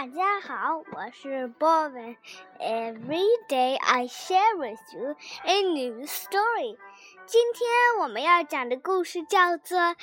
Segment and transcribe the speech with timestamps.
[0.00, 2.16] 大家好，我是波文。
[2.58, 6.78] Every day I share with you a new story。
[7.26, 7.68] 今天
[8.00, 9.78] 我们要讲的故事叫做《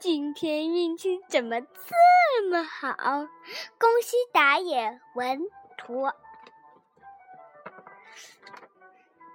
[0.00, 2.88] 今天运气怎么这么好》。
[3.78, 5.42] 恭喜打野文
[5.78, 6.10] 图。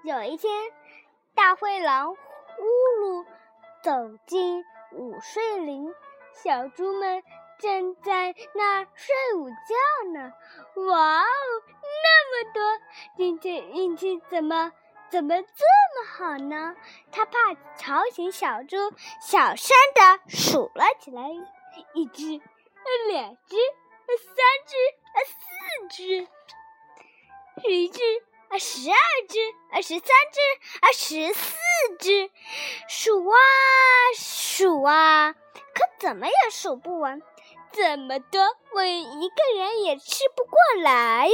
[0.03, 0.51] 有一天，
[1.33, 2.63] 大灰狼呼
[3.01, 3.25] 噜
[3.81, 5.93] 走进午睡林，
[6.33, 7.23] 小猪们。
[7.59, 10.31] 正在那睡午觉呢，
[10.87, 11.25] 哇哦，
[12.03, 12.63] 那么多！
[13.17, 14.71] 今天运气怎么
[15.09, 16.75] 怎么这么好呢？
[17.11, 18.77] 他怕吵醒小猪，
[19.21, 21.29] 小声的数了起来：
[21.93, 22.41] 一只，
[23.09, 23.57] 两只，
[24.17, 24.75] 三只，
[25.27, 26.27] 四只，
[27.61, 27.99] 十只，
[28.57, 28.97] 十二
[29.27, 29.37] 只，
[29.81, 30.39] 十三只，
[30.93, 31.57] 十四
[31.99, 32.31] 只，
[32.87, 33.37] 数啊
[34.15, 35.33] 数啊，
[35.73, 37.21] 可怎么也数不完。
[37.71, 38.41] 这么多，
[38.73, 41.33] 我一个人也吃不过来呀！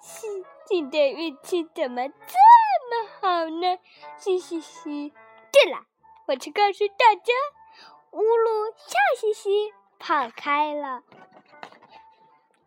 [0.00, 0.26] 嘻，
[0.66, 2.14] 今天运气怎么这
[2.88, 3.78] 么好呢？
[4.16, 5.12] 嘻嘻嘻！
[5.52, 5.84] 对了，
[6.26, 7.32] 我去告诉大家，
[8.12, 11.02] 乌噜笑嘻嘻跑开了。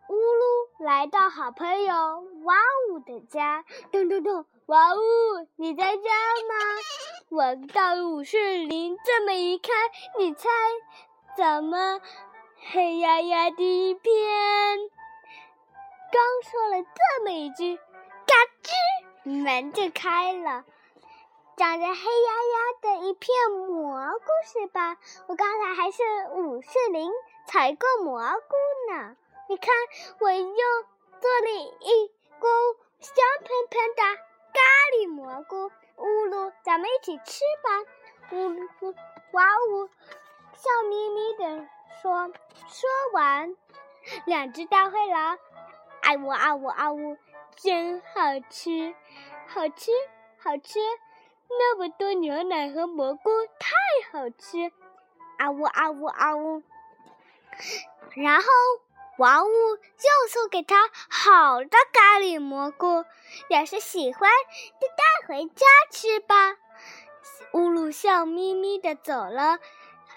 [0.08, 1.94] 乌噜来到好朋友
[2.44, 2.54] 哇
[2.90, 4.44] 呜的家，咚咚咚！
[4.66, 4.98] 哇呜，
[5.56, 6.54] 你在家吗？
[7.30, 9.72] 我到午睡林这么一看，
[10.18, 10.48] 你猜
[11.36, 12.00] 怎么？
[12.72, 14.12] 黑压压的一片，
[16.10, 20.64] 刚说了这么一句，嘎吱，门就开了。
[21.56, 24.96] 长着黑压压的一片蘑菇是吧？
[25.28, 27.12] 我刚才还是午睡林
[27.46, 29.14] 采过蘑菇呢。
[29.48, 29.74] 你看，
[30.20, 30.42] 我又
[31.20, 32.50] 做了一锅
[32.98, 34.02] 香喷喷的
[34.52, 34.60] 咖
[34.96, 35.70] 喱蘑菇。
[35.98, 37.84] 呜噜，咱们一起吃吧。
[38.32, 38.94] 呜噜，
[39.32, 39.86] 哇呜，
[40.54, 41.68] 笑眯眯的。
[42.04, 42.28] 说
[42.68, 43.56] 说完，
[44.26, 45.38] 两只大灰狼，
[46.02, 47.16] 啊呜啊呜啊呜，
[47.56, 48.94] 真好吃，
[49.46, 49.90] 好吃
[50.36, 50.78] 好吃，
[51.48, 53.72] 那么多牛奶和蘑菇，太
[54.12, 54.70] 好吃，
[55.38, 56.62] 啊呜啊呜啊呜。
[58.14, 58.44] 然后
[59.16, 63.06] 王五又送给他好的咖喱蘑菇，
[63.48, 64.30] 要是喜欢
[64.78, 66.58] 就带回家吃吧。
[67.54, 69.58] 乌鲁笑眯眯的走了。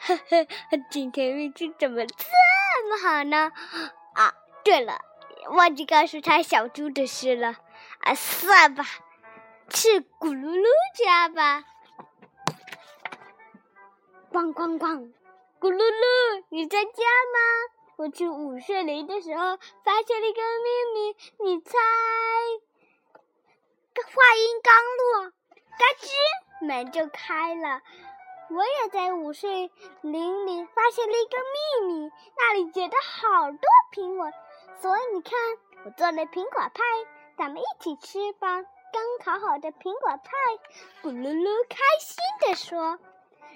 [0.01, 0.47] 呵呵，
[0.89, 2.25] 今天运气怎么这
[2.89, 3.51] 么好呢？
[4.13, 4.99] 啊，对了，
[5.49, 7.55] 忘记告诉他小猪的事了。
[7.99, 8.85] 啊，算吧，
[9.69, 11.63] 去咕噜噜家吧。
[14.31, 15.11] 咣咣咣，
[15.59, 17.39] 咕噜噜，你在家吗？
[17.97, 21.71] 我去午睡林的时候发现了一个秘密，你猜？
[23.95, 25.31] 话音刚落，
[25.79, 27.81] 嘎吱，门就开了。
[28.49, 29.69] 我也在午睡
[30.01, 31.37] 林里发现了一个
[31.85, 33.59] 秘密，那里结的好多
[33.91, 34.31] 苹果，
[34.79, 35.33] 所以你看，
[35.83, 36.81] 我做了苹果派，
[37.37, 38.63] 咱们一起吃吧。
[38.93, 40.31] 刚烤好的苹果派，
[41.03, 42.97] 咕噜噜开心地说：“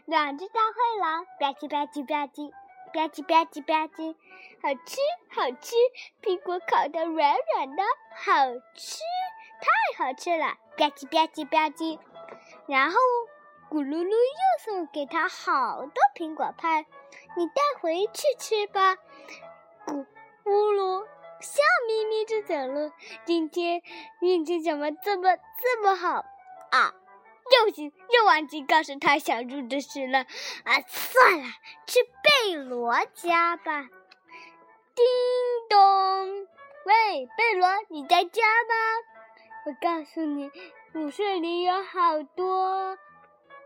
[0.05, 2.51] 两只大灰狼吧唧吧唧吧唧
[2.93, 4.13] 吧唧吧唧吧唧，
[4.61, 4.99] 好吃
[5.33, 5.75] 好吃，
[6.21, 8.33] 苹果烤的软软的，好
[8.75, 8.99] 吃，
[9.61, 11.97] 太好吃了，吧唧吧唧吧唧。”
[12.67, 12.97] 然后。
[13.71, 16.85] 咕噜噜又送给他好多苹果派，
[17.37, 18.97] 你带回去吃吧。
[19.87, 20.05] 咕
[20.43, 21.05] 咕噜
[21.39, 22.91] 笑眯眯的走了。
[23.23, 23.81] 今天
[24.19, 26.25] 运气怎么这么这么好
[26.71, 26.93] 啊？
[27.65, 30.19] 又是又忘记告诉他小猪的事了
[30.65, 30.81] 啊！
[30.85, 31.45] 算了，
[31.87, 33.87] 去贝罗家吧。
[34.93, 35.05] 叮
[35.69, 36.47] 咚，
[36.83, 38.75] 喂，贝罗，你在家吗？
[39.65, 40.51] 我告诉你，
[40.93, 42.97] 午睡里有好多。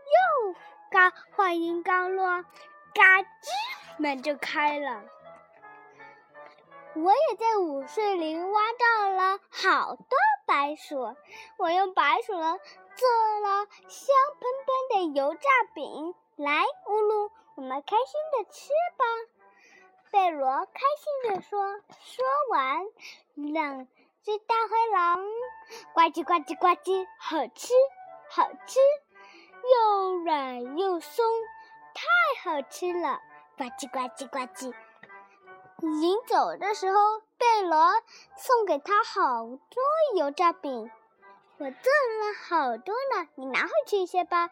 [0.06, 0.54] 又
[0.90, 2.44] 刚话音刚落，
[2.94, 3.26] 嘎吱，
[3.98, 5.02] 门就开了。
[6.94, 10.06] 我也在午睡林挖到了好多
[10.46, 11.14] 白薯，
[11.58, 12.58] 我用白薯了
[12.94, 16.14] 做了香喷喷的油炸饼。
[16.36, 19.04] 来，乌鲁，我们开心的吃吧。
[20.10, 21.80] 贝罗开心的说。
[22.00, 22.86] 说完，
[23.34, 23.86] 两
[24.22, 25.24] 只大灰狼
[25.92, 27.74] 呱唧呱唧呱唧，好吃，
[28.30, 28.80] 好吃。
[32.56, 33.20] 我吃了！
[33.58, 34.72] 呱唧呱唧呱唧。
[35.78, 37.92] 临走的时候，贝罗
[38.34, 39.58] 送给他好多
[40.16, 40.90] 油炸饼，
[41.58, 44.48] 我做了好多呢，你拿回去一些吧。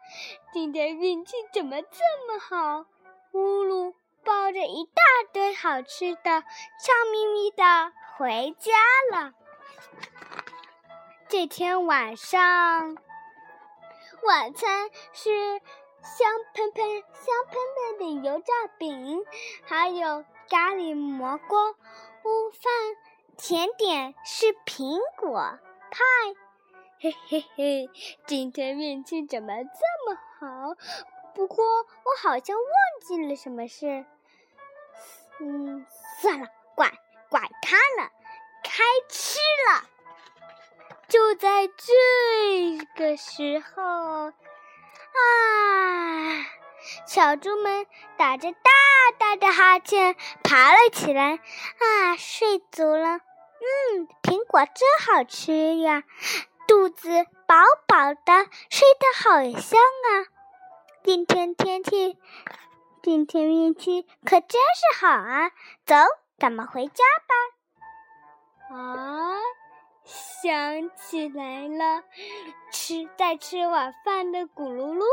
[0.53, 2.85] 今天运气怎么这么好？
[3.33, 5.03] 乌鲁抱着一大
[5.33, 6.43] 堆好吃的，
[6.79, 7.65] 笑眯眯的
[8.19, 8.73] 回家
[9.13, 9.33] 了。
[11.27, 12.99] 这天晚上。
[14.27, 15.61] 晚餐是
[16.05, 19.25] 香喷喷、香喷喷的油炸饼，
[19.65, 21.57] 还有咖喱蘑菇。
[21.57, 22.73] 午饭
[23.39, 25.59] 甜点是苹果
[25.91, 26.05] 派。
[27.01, 27.91] 嘿嘿嘿，
[28.27, 30.75] 今天运气怎么这么好？
[31.35, 34.05] 不过我好像忘记了什么事。
[35.41, 35.87] 嗯，
[36.21, 36.93] 算了，管
[37.31, 38.11] 管他了，
[38.63, 39.89] 开吃了。
[41.09, 44.33] 就在这个时候，
[45.15, 46.47] 啊，
[47.07, 48.71] 小猪们打着大
[49.19, 51.35] 大的哈欠爬了起来。
[51.35, 53.21] 啊，睡足了。
[53.65, 56.03] 嗯，苹果真好吃呀，
[56.67, 57.09] 肚子
[57.47, 57.57] 饱
[57.87, 60.27] 饱的，睡得好香啊。
[61.03, 62.19] 今天天气，
[63.03, 65.51] 今天运气可真是好啊！
[65.87, 65.95] 走，
[66.39, 68.77] 咱们回家吧。
[68.77, 69.37] 啊，
[70.05, 72.05] 想起来了，
[72.71, 75.05] 吃在吃晚饭的咕噜噜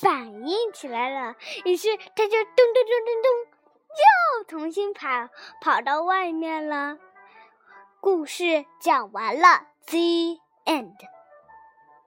[0.00, 1.34] 反应起来了，
[1.64, 3.30] 于是他就咚咚咚咚咚，
[4.38, 5.28] 又重新跑
[5.60, 6.98] 跑到外面了。
[8.00, 10.94] 故事讲完了，The end。